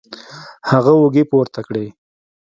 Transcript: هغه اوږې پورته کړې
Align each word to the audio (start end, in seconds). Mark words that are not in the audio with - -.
هغه 0.69 0.91
اوږې 0.99 1.23
پورته 1.31 1.61
کړې 1.67 1.85